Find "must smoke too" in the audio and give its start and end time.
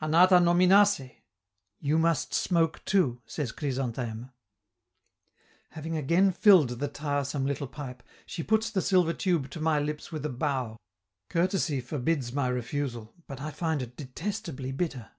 1.98-3.20